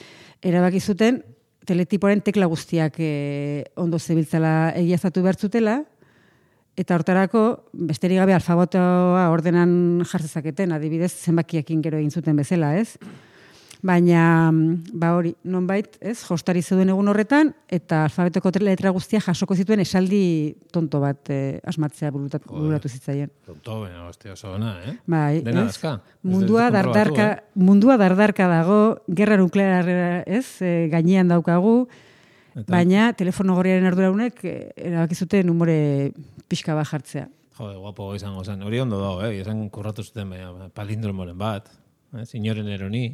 erabaki 0.44 0.80
zuten 0.84 1.22
teletipoaren 1.66 2.20
tekla 2.22 2.50
guztiak 2.52 2.98
eh, 3.00 3.64
ondo 3.80 3.98
zebiltzala 4.00 4.74
egiaztatu 4.76 5.24
behar 5.24 5.40
zutela, 5.40 5.78
eta 6.80 6.96
hortarako 6.98 7.44
besterik 7.74 8.18
gabe 8.22 8.34
alfabetoa 8.34 9.28
ordenan 9.34 10.02
jartzezaketen, 10.10 10.74
adibidez 10.74 11.12
zenbakiekin 11.14 11.84
gero 11.86 12.00
egin 12.02 12.12
zuten 12.12 12.40
bezala, 12.40 12.74
ez? 12.80 12.96
Baina, 13.84 14.48
ba 14.96 15.10
hori, 15.18 15.34
nonbait, 15.44 15.98
ez, 16.00 16.16
jostari 16.24 16.62
zeuden 16.64 16.94
egun 16.94 17.10
horretan, 17.12 17.50
eta 17.68 18.06
alfabetoko 18.06 18.54
letra 18.64 18.94
guztia 18.96 19.20
jasoko 19.20 19.58
zituen 19.60 19.82
esaldi 19.84 20.56
tonto 20.72 21.02
bat 21.04 21.28
eh, 21.36 21.60
asmatzea 21.68 22.10
burutatu, 22.16 22.48
bururatu 22.48 22.88
zitzaien. 22.88 23.28
Tonto, 23.46 23.82
baina, 23.82 24.06
hostia, 24.08 24.38
oso 24.38 24.54
ona, 24.56 24.78
eh? 24.88 24.96
Bai, 25.06 25.42
Dena 25.44 25.66
ez? 25.66 25.74
dazka. 25.74 25.98
Ez 26.00 26.32
Mundua 26.32 26.70
konprobatu, 26.70 26.78
dardarka, 26.94 27.28
eh? 27.34 27.60
mundua 27.60 27.98
dardarka 28.00 28.48
dago, 28.48 28.80
gerra 29.20 29.38
nuklearra, 29.44 30.24
ez, 30.32 30.46
e, 30.64 30.88
gainean 30.88 31.28
daukagu, 31.36 31.90
Eta- 32.54 32.70
baina 32.70 33.12
telefono 33.18 33.56
gorriaren 33.58 33.90
arduraunek 33.92 34.40
e, 34.46 34.56
erabaki 34.78 35.16
zuten 35.18 35.50
umore 35.50 36.14
pixka 36.50 36.76
bat 36.76 36.88
jartzea. 36.88 37.28
Jode, 37.58 37.78
guapo 37.78 38.16
izango 38.18 38.44
zen. 38.44 38.64
Hori 38.66 38.80
ondo 38.82 38.98
dago, 39.00 39.22
eh? 39.28 39.40
Esan 39.42 39.68
kurratu 39.70 40.04
zuten 40.04 40.30
baina, 40.34 40.70
palindromoren 40.74 41.38
bat. 41.38 41.70
Eh? 42.18 42.26
Signoren 42.26 42.68
eroni. 42.74 43.06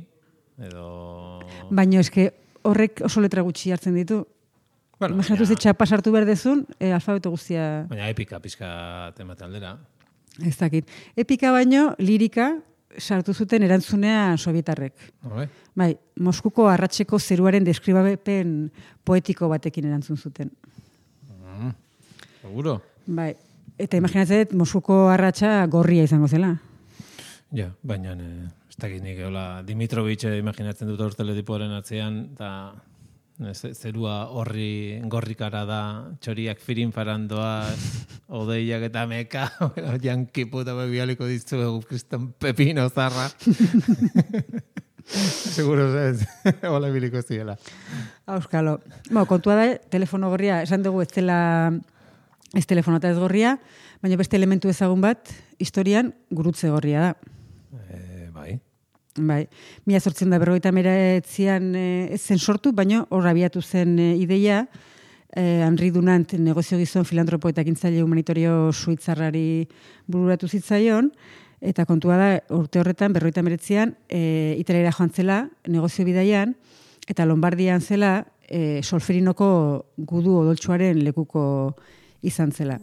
Edo... 0.59 1.39
Baina 1.71 1.99
eske 1.99 2.29
horrek 2.67 3.01
oso 3.07 3.21
letra 3.23 3.41
gutxi 3.43 3.71
hartzen 3.71 3.95
ditu. 3.95 4.21
Bueno, 4.99 5.15
Imaginatu 5.15 5.45
baina- 5.45 5.59
txapa 5.63 5.85
sartu 5.87 6.11
behar 6.11 6.25
dezun, 6.27 6.65
e, 6.79 6.89
alfabeto 6.91 7.29
guztia 7.31 7.85
Baina 7.87 8.09
epika 8.11 8.39
pizka 8.43 9.13
temate 9.15 9.43
aldera. 9.45 9.77
ez 10.43 10.57
dakit. 10.59 10.87
Epika 11.15 11.51
baino, 11.51 11.95
lirika 11.99 12.49
sartu 12.97 13.33
zuten 13.33 13.63
erantzunean 13.63 14.37
sovietarrek. 14.37 14.93
Hore? 15.23 15.47
Bai, 15.75 15.93
Moskuko 16.19 16.67
arratseko 16.67 17.19
zeruaren 17.19 17.63
deskribapen 17.63 18.71
poetiko 19.03 19.47
batekin 19.47 19.85
erantzun 19.85 20.17
zuten. 20.17 20.51
Seguro? 22.41 22.81
Bai, 23.09 23.31
eta 23.81 23.97
imaginatzen 23.97 24.43
dut 24.43 24.57
Moskuko 24.59 25.07
arratsa 25.09 25.63
gorria 25.71 26.03
izango 26.05 26.27
zela. 26.29 26.51
Ja, 27.55 27.71
baina 27.81 28.13
eh, 28.13 28.45
ez 28.69 28.77
dakit 28.77 29.01
nik 29.01 29.17
hola 29.25 29.63
Dimitrovich 29.65 30.27
eh, 30.29 30.37
imaginatzen 30.43 30.87
dut 30.91 31.01
hor 31.01 31.15
teletipoaren 31.17 31.71
atzean, 31.73 32.19
eta 32.35 32.49
eh, 33.41 33.53
ze- 33.55 33.73
zerua 33.73 34.27
horri 34.29 34.99
gorrikara 35.09 35.63
da, 35.65 35.79
txoriak 36.21 36.61
firin 36.61 36.91
farandoa, 36.93 37.65
odeiak 38.41 38.85
eta 38.91 39.07
meka, 39.09 39.47
janki 40.05 40.45
puta 40.45 40.75
bebialiko 40.77 41.25
dizu 41.25 41.79
kriston 41.89 42.29
pepino 42.37 42.85
zarra. 42.93 43.29
Seguro 45.09 45.87
ez, 45.97 46.21
hola 46.69 46.91
biliko 46.93 47.21
ziela. 47.25 47.55
Auskalo. 48.29 48.75
Bo, 49.09 49.23
kontua 49.25 49.55
da, 49.57 49.63
telefono 49.89 50.29
gorria, 50.29 50.59
esan 50.61 50.83
dugu 50.85 51.01
ez 51.01 51.09
dela 51.15 51.39
ez 52.55 52.65
telefono 52.65 52.97
eta 52.97 53.11
ez 53.11 53.17
gorria, 53.19 53.57
baina 54.01 54.17
beste 54.17 54.37
elementu 54.37 54.69
ezagun 54.71 55.01
bat, 55.01 55.29
historian 55.61 56.13
gurutze 56.31 56.69
gorria 56.69 57.09
da. 57.09 57.13
Eh, 57.89 58.29
bai. 58.33 58.59
Bai, 59.19 59.43
mila 59.85 59.99
sortzen 59.99 60.29
da 60.31 60.39
berrogeita 60.39 60.71
meretzian 60.71 61.73
e, 61.75 61.87
ez 62.13 62.21
zen 62.21 62.39
sortu, 62.39 62.71
baina 62.71 63.03
hor 63.09 63.27
abiatu 63.27 63.61
zen 63.61 63.97
e, 63.99 64.13
ideia, 64.21 64.63
e, 65.35 65.61
Henri 65.65 65.89
Dunant 65.91 66.33
negozio 66.39 66.77
gizon 66.79 67.05
filantropo 67.05 67.49
eta 67.49 67.61
ekintzaile 67.65 68.03
humanitario 68.05 68.71
suitzarrari 68.71 69.67
bururatu 70.07 70.47
zitzaion, 70.47 71.11
eta 71.59 71.85
kontua 71.85 72.17
da 72.17 72.29
urte 72.55 72.79
horretan 72.79 73.13
berrogeita 73.13 73.43
meretzian 73.43 73.93
e, 74.07 74.55
Italiara 74.61 74.93
joan 74.95 75.11
zela 75.11 75.39
negozio 75.67 76.05
bidaian, 76.07 76.55
eta 77.09 77.25
Lombardian 77.25 77.81
zela 77.81 78.23
e, 78.47 78.81
solferinoko 78.83 79.49
gudu 79.97 80.37
odoltsuaren 80.43 81.03
lekuko 81.03 81.43
izan 82.21 82.51
zela. 82.51 82.79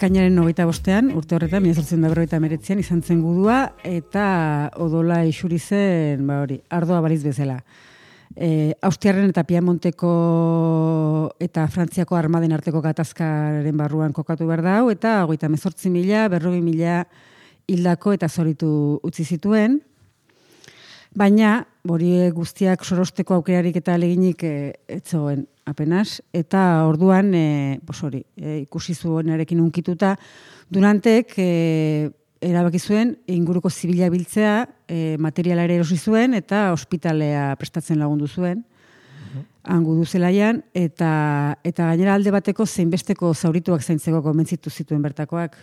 Ekainaren 0.00 0.38
hogeita 0.40 0.64
bostean, 0.64 1.10
urte 1.12 1.36
horretan, 1.36 1.60
mila 1.60 1.76
zortzen 1.76 2.00
da 2.00 2.08
berrogeita 2.08 2.38
meretzean, 2.40 2.78
izan 2.80 3.02
zen 3.04 3.18
gudua, 3.20 3.74
eta 3.84 4.70
odola 4.80 5.18
isuri 5.28 5.58
zen, 5.60 6.22
ba 6.24 6.38
hori, 6.40 6.56
ardoa 6.72 7.02
baliz 7.04 7.20
bezala. 7.20 7.58
E, 8.32 8.72
Austriarren 8.86 9.28
eta 9.28 9.44
Piamonteko 9.44 10.12
eta 11.42 11.66
Frantziako 11.68 12.16
armaden 12.16 12.54
arteko 12.56 12.80
gatazkaren 12.80 13.76
barruan 13.76 14.16
kokatu 14.16 14.48
behar 14.48 14.64
da 14.64 14.78
hau, 14.78 14.88
eta 14.94 15.18
hogeita 15.26 15.52
mezortzi 15.52 15.92
mila, 15.92 16.30
berrogi 16.32 16.62
mila 16.64 17.02
hildako 17.68 18.16
eta 18.16 18.30
zoritu 18.32 18.72
utzi 19.04 19.26
zituen. 19.26 19.82
Baina, 21.12 21.58
hori 21.90 22.30
guztiak 22.32 22.86
sorosteko 22.86 23.36
aukerarik 23.36 23.76
eta 23.82 23.98
aleginik 24.00 24.48
e, 24.48 24.54
ez 24.88 25.04
zegoen 25.04 25.44
apenas, 25.70 26.20
eta 26.36 26.84
orduan, 26.86 27.32
e, 27.34 27.78
pos 27.86 28.02
hori, 28.04 28.24
e, 28.36 28.60
ikusi 28.66 28.94
zuenarekin 28.94 29.60
unkituta, 29.62 30.16
Durantek 30.70 31.34
e, 31.42 32.10
erabaki 32.40 32.78
zuen 32.78 33.16
inguruko 33.28 33.70
zibila 33.70 34.08
biltzea, 34.12 34.68
e, 34.88 35.16
materiala 35.18 35.64
ere 35.66 35.80
erosi 35.80 35.98
zuen 35.98 36.34
eta 36.38 36.70
ospitalea 36.72 37.54
prestatzen 37.58 37.98
lagundu 38.00 38.28
zuen. 38.28 38.64
Hangu 39.60 39.92
du 39.94 40.06
zelaian, 40.08 40.62
eta, 40.74 41.58
eta 41.68 41.90
gainera 41.90 42.14
alde 42.16 42.32
bateko 42.32 42.64
zeinbesteko 42.64 43.34
zaurituak 43.34 43.82
zaintzeko 43.84 44.22
konbentzitu 44.24 44.70
zituen 44.70 45.02
bertakoak. 45.04 45.58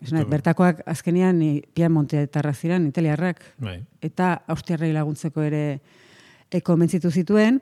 Esna, 0.00 0.24
bertakoak 0.26 0.80
azkenean 0.88 1.38
Piamonte 1.76 2.24
eta 2.24 2.42
Raziran, 2.42 2.88
italiarrak, 2.88 3.44
Bai. 3.60 3.78
eta 4.02 4.32
austriarrei 4.48 4.90
laguntzeko 4.96 5.44
ere 5.44 5.62
e, 6.50 6.60
konbentzitu 6.64 7.12
zituen. 7.12 7.60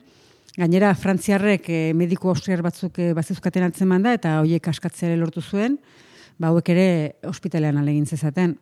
Gainera, 0.58 0.90
frantziarrek 0.98 1.68
e, 1.70 1.78
mediku 1.94 2.32
austriar 2.32 2.64
batzuk 2.66 2.98
e, 2.98 3.12
bazizkaten 3.14 3.68
antzeman 3.68 4.02
da, 4.02 4.16
eta 4.18 4.40
hoiek 4.40 4.66
askatzea 4.72 5.12
ere 5.12 5.20
lortu 5.20 5.42
zuen, 5.42 5.78
ba 6.38 6.50
hauek 6.50 6.72
ere 6.74 6.88
ospitalean 7.30 7.78
alegin 7.78 8.06
zezaten. 8.06 8.56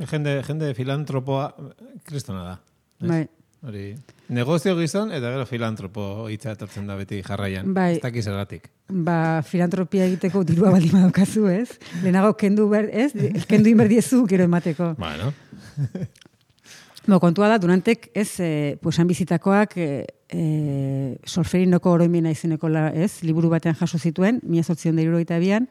Jende, 0.00 0.38
jende 0.46 0.72
filantropoa 0.74 1.50
kristona 2.08 2.44
da. 2.46 2.58
ez? 3.02 3.08
Bai. 3.10 3.22
Hori, 3.62 3.92
negozio 4.34 4.72
gizon 4.74 5.12
eta 5.14 5.28
gero 5.30 5.44
filantropo 5.46 6.06
hitza 6.32 6.56
etortzen 6.56 6.88
da 6.88 6.96
beti 6.98 7.20
jarraian. 7.22 7.68
Bai. 7.76 7.92
Ez 7.98 8.02
dakiz 8.02 8.24
zergatik. 8.24 8.66
Ba, 8.90 9.42
filantropia 9.46 10.08
egiteko 10.08 10.42
dirua 10.48 10.72
baldin 10.74 10.96
badaukazu, 10.96 11.46
ez? 11.52 11.68
Lehenago 12.00 12.32
kendu 12.40 12.66
ber, 12.72 12.88
ez? 12.90 13.12
Kendu 13.46 13.70
inberdiezu 13.70 14.24
gero 14.26 14.48
emateko. 14.48 14.94
Bueno, 14.98 15.30
Bo, 17.06 17.18
kontua 17.18 17.48
da, 17.50 17.58
Durantek, 17.58 18.10
ez, 18.14 18.38
e, 18.38 18.78
pues, 18.80 18.98
han 19.00 19.08
bizitakoak 19.10 19.72
e, 19.74 19.86
e, 20.30 20.42
solferinoko 21.26 21.90
oroimena 21.90 22.30
izeneko, 22.30 22.70
la, 22.70 22.90
ez, 22.94 23.24
liburu 23.26 23.50
batean 23.50 23.74
jaso 23.74 23.98
zituen, 23.98 24.38
mila 24.46 24.62
zortzion 24.62 24.94
da 24.96 25.38
bian, 25.42 25.66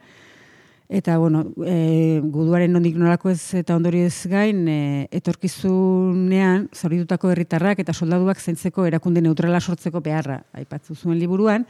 eta, 0.89 1.17
bueno, 1.17 1.45
e, 1.63 2.19
guduaren 2.21 2.73
nondik 2.73 2.97
nolako 3.00 3.29
ez 3.29 3.53
eta 3.55 3.77
ondori 3.77 4.01
ez 4.01 4.27
gain, 4.27 4.67
e, 4.67 5.07
etorkizunean, 5.09 6.67
zauritutako 6.75 7.31
herritarrak 7.31 7.79
eta 7.79 7.93
soldaduak 7.93 8.38
zaintzeko 8.38 8.85
erakunde 8.85 9.21
neutrala 9.21 9.61
sortzeko 9.61 10.01
beharra, 10.01 10.43
aipatzu 10.51 10.95
zuen 10.95 11.17
liburuan, 11.17 11.63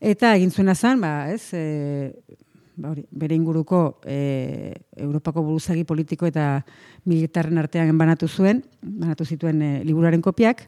eta 0.00 0.34
egin 0.34 0.50
zuena 0.50 0.74
zen, 0.74 1.00
ba, 1.00 1.30
ez, 1.30 1.54
e, 1.54 2.10
ba, 2.76 2.90
hori, 2.90 3.04
bere 3.10 3.34
inguruko 3.34 4.00
e, 4.04 4.74
Europako 4.96 5.42
buruzagi 5.46 5.84
politiko 5.84 6.28
eta 6.28 6.64
militarren 7.04 7.58
artean 7.58 7.96
banatu 7.98 8.28
zuen, 8.28 8.64
banatu 8.82 9.24
zituen 9.24 9.62
e, 9.62 9.70
liburuaren 9.84 10.22
kopiak, 10.22 10.66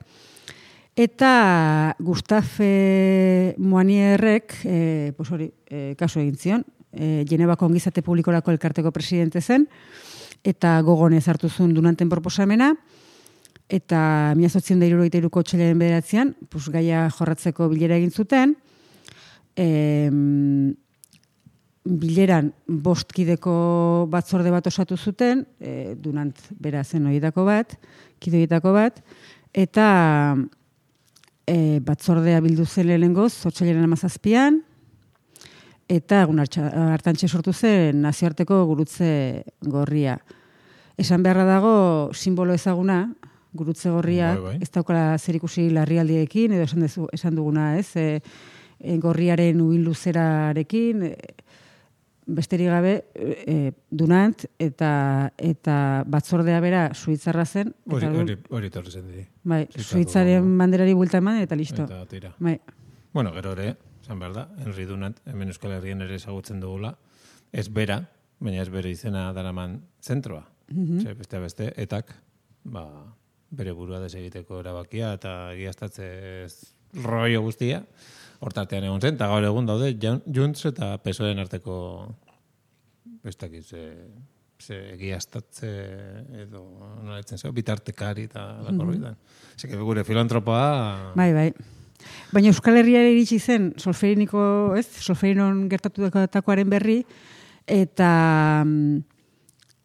eta 0.97 1.97
Gustave 1.99 3.54
Moanierrek, 3.59 4.54
e, 4.64 5.12
pues 5.16 5.30
hori, 5.32 5.50
e, 5.71 5.94
kasu 5.99 6.21
egin 6.21 6.37
zion, 6.37 6.64
e, 6.92 7.25
Genebako 7.28 7.66
ongizate 7.66 8.02
publikorako 8.02 8.53
elkarteko 8.53 8.92
presidente 8.92 9.40
zen, 9.40 9.68
eta 10.44 10.81
gogonez 10.83 11.26
hartu 11.29 11.48
zuen 11.48 11.72
dunanten 11.74 12.11
proposamena, 12.11 12.74
eta 13.72 14.35
mila 14.37 14.50
zotzen 14.50 14.81
da 14.83 14.87
irurogeita 14.87 15.20
iruko 15.22 15.42
txelaren 15.46 15.79
bederatzean, 15.81 16.35
pues, 16.50 16.68
gaia 16.68 17.07
jorratzeko 17.11 17.70
bilera 17.72 17.96
egin 17.96 18.11
zuten, 18.11 18.57
em, 19.57 20.74
bileran 21.85 22.53
bostkideko 22.66 24.07
batzorde 24.11 24.53
bat 24.55 24.66
osatu 24.71 24.97
zuten, 24.97 25.45
e, 25.59 25.95
dunant 25.99 26.38
bera 26.62 26.85
zen 26.85 27.07
horietako 27.11 27.45
bat, 27.49 27.75
kide 28.23 28.38
horietako 28.38 28.73
bat, 28.77 29.01
eta 29.53 29.87
e, 31.47 31.81
batzordea 31.83 32.40
bildu 32.45 32.66
zen 32.66 32.87
lehenengoz, 32.87 33.33
otxailaren 33.51 33.88
amazazpian, 33.88 34.61
eta 35.90 36.23
egun 36.23 36.38
hartantxe 36.40 37.29
sortu 37.29 37.53
zen 37.53 38.01
nazioarteko 38.05 38.62
gurutze 38.71 39.42
gorria. 39.66 40.16
Esan 40.97 41.23
beharra 41.25 41.45
dago 41.49 41.75
simbolo 42.14 42.55
ezaguna, 42.55 43.05
gurutze 43.53 43.90
gorria, 43.90 44.33
Bai, 44.37 44.42
bai. 44.42 44.57
ez 44.62 44.71
daukala 44.71 45.18
zer 45.18 45.37
ikusi 45.37 45.68
larrialdiekin, 45.75 46.55
edo 46.57 46.64
esan, 46.64 46.87
dezu, 46.87 47.09
esan 47.12 47.35
duguna, 47.37 47.73
ez, 47.77 47.90
e, 47.97 48.23
e, 48.79 48.97
gorriaren 49.03 49.61
uin 49.61 49.83
luzerarekin, 49.85 51.03
e, 51.11 51.16
besterik 52.26 52.68
gabe 52.70 52.92
e, 53.14 53.72
dunant 53.90 54.44
eta 54.62 55.32
eta 55.38 55.76
batzordea 56.06 56.61
bera 56.62 56.82
suitzarra 56.94 57.44
zen 57.44 57.72
hori, 57.90 58.06
hori, 58.06 58.37
hori 58.50 58.70
torri 58.70 58.90
zen 58.90 59.08
diri. 59.08 59.24
bai, 59.42 59.66
suitzaren 59.76 60.46
banderari 60.58 60.94
buelta 60.94 61.18
eman 61.18 61.40
eta 61.42 61.58
listo. 61.58 61.85
Eta 61.85 62.04
tira. 62.06 62.35
Bai. 62.38 62.58
Bueno, 63.12 63.32
gero 63.32 63.52
ere, 63.52 63.76
esan 64.00 64.18
behar 64.18 64.32
da, 64.32 64.48
Henry 64.58 64.87
Dunant, 64.88 65.18
hemen 65.26 65.52
Euskal 65.52 65.74
Herrian 65.76 66.00
ere 66.00 66.16
ezagutzen 66.16 66.61
dugula, 66.62 66.94
ez 67.52 67.68
bera, 67.68 67.98
baina 68.40 68.62
ez 68.62 68.70
bere 68.72 68.90
izena 68.90 69.30
daraman 69.37 69.80
zentroa. 70.00 70.46
Ze, 70.72 71.12
beste 71.18 71.38
beste, 71.42 71.72
etak, 71.76 72.14
ba, 72.64 72.87
bere 73.52 73.74
burua 73.76 74.00
desegiteko 74.00 74.62
erabakia 74.62 75.12
eta 75.18 75.52
egiaztatze 75.52 76.06
rollo 77.04 77.42
guztia, 77.44 77.82
hortartean 78.42 78.85
egon 78.88 79.00
zen, 79.00 79.16
eta 79.18 79.28
gaur 79.31 79.44
egun 79.46 79.68
daude 79.68 79.92
Jun- 80.02 80.22
Junts 80.35 80.66
eta 80.72 80.96
PSOEren 81.05 81.42
arteko 81.42 81.74
bestakiz, 83.22 83.66
ze, 83.70 83.83
ze 84.59 84.78
egiaztatze 84.96 85.70
edo 86.44 86.64
nola 87.02 87.20
ditzen 87.20 87.38
zeo, 87.38 87.52
bitartekari 87.55 88.26
eta 88.31 88.46
lako 88.64 88.85
mm 88.85 89.05
-hmm. 89.05 89.85
gure 89.85 90.05
filantropoa 90.05 91.12
Bai, 91.14 91.33
bai. 91.33 91.52
Baina 92.33 92.48
Euskal 92.48 92.76
Herriara 92.76 93.09
iritsi 93.09 93.38
zen 93.38 93.74
solferiniko, 93.78 94.74
ez? 94.76 94.87
Solferinon 94.87 95.68
gertatutakoaren 95.70 96.68
berri 96.70 97.05
eta 97.66 98.62
mm, 98.64 99.02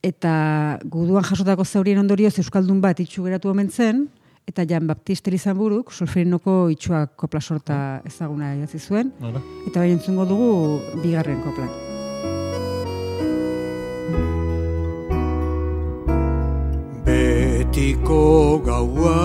eta 0.02 0.80
guduan 0.86 1.24
jasotako 1.24 1.66
zaurien 1.66 2.00
ondorioz 2.00 2.38
euskaldun 2.40 2.82
bat 2.82 3.00
itxu 3.00 3.24
geratu 3.24 3.50
omen 3.50 3.70
zen 3.70 4.08
eta 4.48 4.64
Jan 4.64 4.88
Baptiste 4.88 5.28
Elizanburuk 5.30 5.92
solferinoko 5.92 6.70
itxuak 6.72 7.18
kopla 7.20 7.42
sorta 7.42 7.78
ezaguna 8.08 8.54
idatzi 8.56 8.80
zuen 8.80 9.12
Hala. 9.20 9.42
eta 9.68 9.80
bai 9.84 9.92
entzungo 9.92 10.26
dugu 10.26 10.80
bigarren 11.04 11.42
kopla. 11.44 11.68
Betiko 17.08 18.60
gaua 18.66 19.18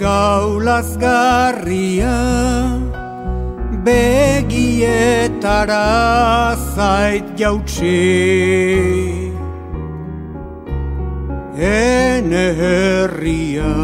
gaulazgarria 0.00 2.16
begietara 3.84 5.84
zait 6.74 7.24
jautsi 7.36 9.29
ene 11.56 12.44
herria 12.60 13.74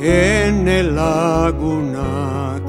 ene 0.00 0.82
lagunak 0.82 2.66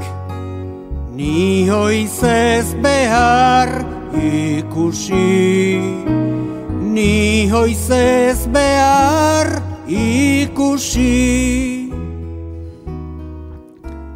ni 1.16 1.68
hoiz 1.70 2.24
ez 2.24 2.74
behar 2.82 3.86
ikusi 4.18 5.78
ni 6.98 7.48
hoiz 7.50 7.90
ez 7.94 8.48
behar 8.50 9.62
ikusi. 9.88 11.14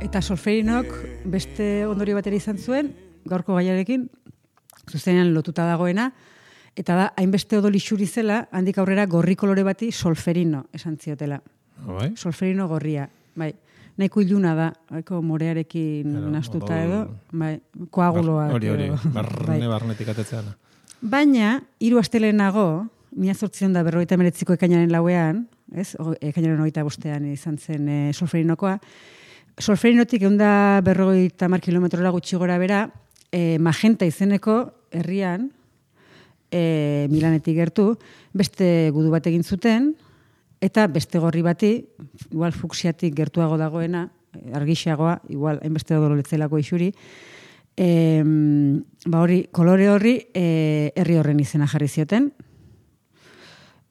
Eta 0.02 0.22
solferinok 0.26 0.90
beste 1.30 1.86
ondorio 1.86 2.18
batera 2.18 2.36
izan 2.36 2.58
zuen, 2.58 2.90
gaurko 3.30 3.56
gaiarekin, 3.60 4.10
zuzenean 4.90 5.30
lotuta 5.36 5.68
dagoena, 5.70 6.10
eta 6.76 6.96
da, 6.96 7.14
hainbeste 7.18 7.58
odol 7.60 7.76
isuri 7.76 8.06
zela, 8.08 8.48
handik 8.52 8.78
aurrera 8.80 9.06
gorri 9.06 9.36
kolore 9.36 9.64
bati 9.64 9.92
solferino 9.92 10.66
esan 10.74 10.98
ziotela. 10.98 11.42
Bai? 11.86 12.12
Solferino 12.16 12.68
gorria, 12.68 13.10
bai. 13.36 13.54
Nahiko 13.98 14.22
iluna 14.24 14.54
da, 14.56 14.70
nahiko 14.90 15.22
morearekin 15.22 16.08
Claro, 16.12 16.30
nastuta 16.32 16.74
odol- 16.78 16.86
edo, 16.86 17.00
bai, 17.34 17.60
koaguloak. 17.92 18.54
Hori, 18.56 18.70
hori, 18.72 18.84
edo, 18.90 19.00
barne, 19.14 19.58
bai. 19.60 19.68
barnetik 19.68 20.08
atetzeana. 20.14 20.56
Baina, 21.02 21.62
hiru 21.80 22.00
astelenago, 22.00 22.88
mila 23.18 23.34
zortzion 23.36 23.74
da 23.74 23.84
berrogeita 23.84 24.16
meretziko 24.18 24.54
ekainaren 24.54 24.92
lauean, 24.94 25.48
ez, 25.76 25.96
o- 26.00 26.16
ekainaren 26.22 26.60
hogeita 26.62 26.84
bostean 26.88 27.26
izan 27.34 27.58
zen 27.58 27.90
e, 27.90 28.00
solferinokoa, 28.14 28.78
solferinotik 29.60 30.22
egun 30.24 30.38
da 30.40 30.80
berrogeita 30.86 31.50
mar 31.52 31.60
kilometrora 31.62 32.12
gutxi 32.16 32.38
gora 32.40 32.58
bera, 32.62 32.86
e, 33.32 33.58
Magenta 33.60 34.06
izeneko 34.08 34.72
herrian, 34.92 35.50
e, 36.52 37.08
Milanetik 37.10 37.56
gertu, 37.58 37.96
beste 38.34 38.92
gudu 38.94 39.10
bat 39.14 39.26
egin 39.28 39.44
zuten, 39.44 39.94
eta 40.62 40.86
beste 40.92 41.20
gorri 41.20 41.42
bati, 41.42 41.74
igual 42.30 42.54
fuksiatik 42.54 43.16
gertuago 43.18 43.58
dagoena, 43.58 44.10
argixagoa, 44.54 45.22
igual 45.34 45.60
hainbeste 45.64 45.98
odolo 45.98 46.20
letzelako 46.20 46.60
isuri, 46.62 46.92
e, 47.76 48.22
ba 49.08 49.24
hori, 49.24 49.46
kolore 49.52 49.90
horri 49.90 50.16
e, 50.36 50.92
herri 50.96 51.18
horren 51.18 51.40
izena 51.40 51.70
jarri 51.72 51.90
zioten, 51.90 52.32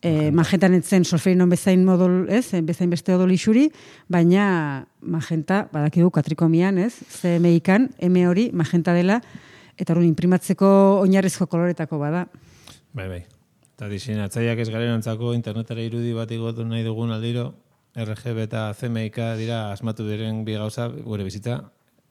E, 0.00 0.30
magentan 0.32 0.72
etzen 0.78 1.04
solferinon 1.04 1.50
bezain 1.52 1.82
modol, 1.84 2.22
ez, 2.32 2.56
bezain 2.64 2.88
beste 2.88 3.12
odol 3.12 3.34
isuri, 3.34 3.66
baina 4.08 4.86
magenta, 5.04 5.66
badakigu 5.74 6.08
katrikomian, 6.14 6.78
ez, 6.80 6.94
CMI-kan, 7.18 7.90
M 8.08 8.22
hori 8.24 8.46
magenta 8.56 8.94
dela, 8.96 9.18
eta 9.76 9.92
hori 9.92 10.08
imprimatzeko 10.08 10.70
oinarrizko 11.02 11.44
koloretako 11.52 12.00
bada. 12.00 12.24
Bai, 12.92 13.07
bai. 13.09 13.20
Eta 13.76 13.88
diseinatzaileak 13.88 14.59
ez 14.64 14.68
garen 14.70 14.92
antzako 14.98 15.33
internetera 15.37 15.81
irudi 15.83 16.12
bat 16.16 16.31
igotu 16.35 16.64
nahi 16.68 16.83
dugun 16.85 17.12
aldiro, 17.14 17.53
RGB 17.96 18.44
eta 18.46 18.68
CMYK 18.79 19.18
dira 19.38 19.61
asmatu 19.72 20.05
diren 20.09 20.44
bi 20.46 20.55
gauza 20.59 20.88
gure 20.88 21.24
bizitza 21.26 21.61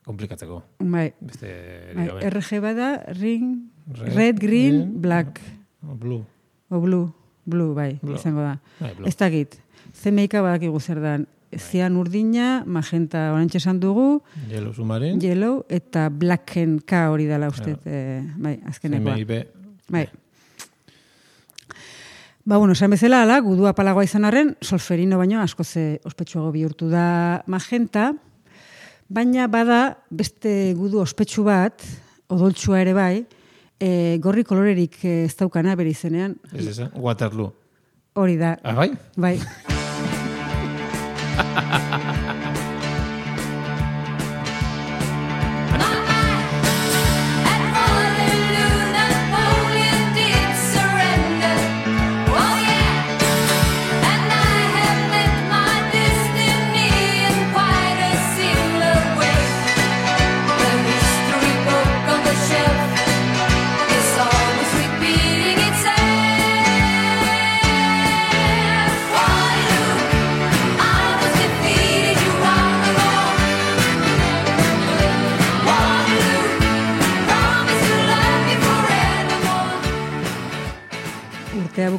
komplikatzeko. 0.05 0.61
Bai, 0.79 1.11
Beste 1.21 1.51
bai 1.95 2.07
gabe. 2.07 2.29
RG 2.31 2.59
bada, 2.63 2.89
ring, 3.19 3.69
Red, 3.89 4.15
red, 4.15 4.39
green, 4.39 4.79
green, 4.79 5.01
black, 5.01 5.41
O 5.87 5.95
Blue. 5.95 6.23
o 6.69 6.79
blue, 6.81 7.11
blue, 7.45 7.73
bai, 7.73 7.99
Blue. 8.01 8.15
izango 8.15 8.41
da. 8.41 8.59
Bai, 8.79 8.93
blue. 8.95 9.07
Ez 9.07 9.15
dakit, 9.17 9.55
CMYK 10.01 10.41
badakigu 10.43 10.79
zer 10.79 10.99
dan, 11.01 11.27
zian 11.57 11.95
urdina, 11.97 12.63
magenta 12.65 13.31
orantxe 13.33 13.57
esan 13.57 13.79
dugu, 13.79 14.21
Yellow 14.49 14.73
Submarine. 14.73 15.21
yellow, 15.25 15.63
eta 15.69 16.09
blacken 16.09 16.79
K 16.85 17.07
hori 17.09 17.25
dela 17.25 17.47
uste, 17.49 17.77
eh, 17.85 18.21
bai, 18.37 18.59
azkenekoa. 18.65 19.15
CMYB. 19.15 19.39
Bai. 19.89 20.07
Ba, 22.45 22.57
bueno, 22.57 22.73
esan 22.73 22.89
bezala, 22.91 23.21
ala, 23.23 23.39
gudu 23.45 23.67
apalagoa 23.69 24.05
izan 24.07 24.25
arren, 24.25 24.55
solferino 24.63 25.19
baino 25.19 25.41
asko 25.43 25.63
ze 25.63 25.99
ospetsuago 26.07 26.51
bihurtu 26.55 26.87
da 26.89 27.43
magenta, 27.47 28.13
baina 29.09 29.47
bada 29.47 29.97
beste 30.09 30.73
gudu 30.77 31.01
ospetsu 31.03 31.43
bat, 31.45 31.83
odoltsua 32.31 32.81
ere 32.81 32.93
bai, 32.97 33.25
e, 33.79 34.17
gorri 34.23 34.43
kolorerik 34.47 34.97
eh, 35.05 35.25
ez 35.27 35.35
daukana 35.37 35.75
bere 35.75 35.91
izenean, 35.93 36.37
Ez 36.53 36.65
esa? 36.73 36.89
Waterloo. 36.95 37.51
hori 38.15 38.37
da, 38.37 38.57
Ah, 38.63 38.73
bai? 38.73 38.91
bai. 39.15 39.37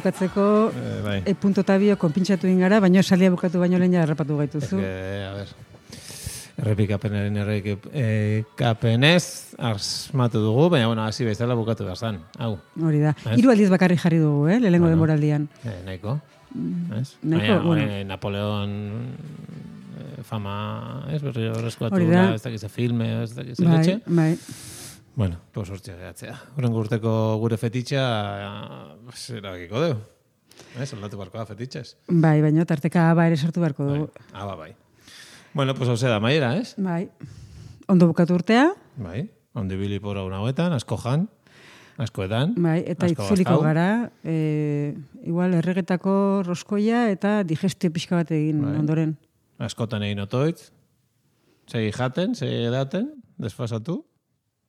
Bukatzeko, 0.01 0.71
Eh, 0.73 1.01
bai. 1.05 1.19
e 1.25 1.33
punto 1.35 1.61
eta 1.61 1.77
bio 1.77 1.95
konpintxatu 1.97 2.47
ingara, 2.49 2.79
baino 2.81 3.01
salia 3.03 3.29
bukatu 3.29 3.59
baino 3.61 3.77
lehen 3.77 3.93
Ez 3.93 4.09
gaituzu. 4.09 4.77
que, 4.77 5.25
a 5.29 5.33
ver, 5.33 5.47
errepikapenaren 6.57 7.37
errepikapenez 7.37 9.53
asmatu 9.57 10.39
dugu, 10.41 10.69
baina 10.69 10.87
bueno, 10.87 11.03
hasi 11.05 11.23
bezala 11.25 11.53
bukatu 11.55 11.83
behar 11.85 11.97
zan. 11.97 12.19
Hau, 12.39 12.57
Hori 12.81 12.99
da. 12.99 13.15
Hiru 13.35 13.49
aldiz 13.51 13.69
bakarrik 13.69 13.99
jarri 13.99 14.17
dugu, 14.17 14.47
eh, 14.47 14.59
lehenengo 14.59 14.85
Bueno. 14.85 14.95
denboraldian. 14.97 15.49
eh, 15.65 15.81
nahiko. 15.85 16.19
Mm, 16.53 16.91
nahiko, 17.23 17.53
Baina, 17.53 17.59
bueno. 17.63 17.81
eh, 17.83 18.03
Napoleon 18.03 18.69
eh, 20.01 20.23
fama, 20.23 21.05
ez 21.11 21.21
berri 21.21 21.47
horrezkoatu, 21.47 21.95
Hori 21.95 22.07
da. 22.07 22.33
ez 22.35 22.41
dakize 22.43 22.69
filme, 22.69 23.23
ez 23.23 23.33
dakize 23.35 23.63
Bai, 23.63 23.77
letxe. 23.77 24.01
bai. 24.05 24.37
Bueno, 25.15 25.39
pues 25.51 25.69
hortxe 25.69 25.93
gehatzea. 25.97 26.37
Horren 26.55 26.73
urteko 26.73 27.11
gure 27.41 27.57
fetitxa, 27.59 28.03
pues, 29.05 29.29
erabakiko 29.35 29.81
dugu. 29.83 29.99
Ez, 30.79 30.93
aldatu 30.93 31.17
barko 31.19 31.37
da 31.41 31.45
fetitxez. 31.49 31.97
Bai, 32.07 32.37
baina 32.43 32.63
tarteka 32.65 33.09
aba 33.11 33.25
ere 33.27 33.35
sartu 33.37 33.59
beharko 33.63 33.85
Bai. 33.87 33.97
dugu. 33.99 34.09
Ah, 34.31 34.45
ba, 34.45 34.55
bai. 34.55 34.71
Bueno, 35.53 35.75
pues 35.75 35.89
hau 35.89 35.97
da 35.97 36.19
maiera, 36.19 36.55
ez? 36.57 36.75
Bai. 36.77 37.09
Ondo 37.87 38.07
bukatu 38.07 38.33
urtea, 38.35 38.71
Bai, 38.95 39.29
ondi 39.53 39.75
bili 39.75 39.99
por 39.99 40.17
hau 40.17 40.29
hauetan, 40.31 40.71
asko 40.71 40.95
jan, 40.97 41.27
asko 41.97 42.23
edan. 42.23 42.53
bai, 42.55 42.83
eta 42.87 43.07
itzuliko 43.07 43.59
gara, 43.61 44.11
e, 44.23 44.95
igual 45.23 45.53
erregetako 45.53 46.43
roskoia 46.45 47.09
eta 47.11 47.43
digestio 47.43 47.91
pixka 47.91 48.15
bat 48.15 48.31
egin 48.31 48.61
Bai. 48.61 48.77
ondoren. 48.79 49.17
Askotan 49.59 50.03
egin 50.03 50.19
otoitz, 50.19 50.71
segi 51.67 51.91
jaten, 51.91 52.33
segi 52.35 52.63
edaten, 52.69 53.11
desfasatu, 53.37 54.05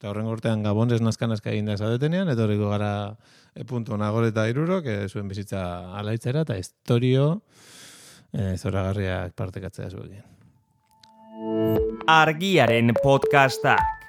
eta 0.03 0.11
horren 0.11 0.27
urtean 0.27 0.65
gabonez 0.67 0.97
nazkan-nazka 0.99 1.53
egin 1.53 1.69
da 1.71 1.77
esadetenean, 1.79 2.27
eta 2.33 2.43
horriko 2.43 2.73
gara 2.73 3.15
e, 3.55 3.63
puntu 3.63 3.95
nagore 3.95 4.33
eta 4.33 4.49
iruro, 4.51 4.81
que 4.83 5.07
zuen 5.07 5.29
bizitza 5.31 5.61
alaitzera, 5.95 6.43
eta 6.43 6.57
historio 6.59 7.29
e, 8.35 8.57
zoragarriak 8.59 9.37
partekatzea 9.39 9.93
zuekin. 9.95 10.27
Argiaren 12.11 12.91
podcastak. 12.99 14.03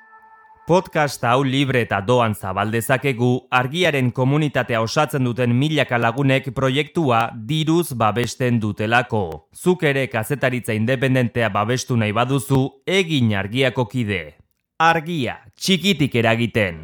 Podcast 0.65 1.21
hau 1.29 1.43
libre 1.45 1.83
eta 1.85 2.01
doan 2.01 2.33
zabaldezakegu 2.33 3.31
argiaren 3.53 4.09
komunitatea 4.15 4.81
osatzen 4.81 5.27
duten 5.29 5.53
milaka 5.53 6.01
lagunek 6.01 6.55
proiektua 6.57 7.27
diruz 7.35 7.93
babesten 7.93 8.57
dutelako. 8.63 9.51
Zuk 9.53 9.83
ere 9.85 10.07
kazetaritza 10.09 10.73
independentea 10.73 11.53
babestu 11.53 11.99
nahi 11.99 12.15
baduzu, 12.15 12.63
egin 12.87 13.35
argiako 13.37 13.85
kide. 13.91 14.23
Argia, 14.81 15.35
txikitik 15.53 16.15
eragiten. 16.17 16.81